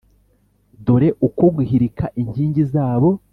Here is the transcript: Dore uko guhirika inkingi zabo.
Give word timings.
Dore 0.85 1.09
uko 1.27 1.43
guhirika 1.55 2.05
inkingi 2.21 2.61
zabo. 2.73 3.09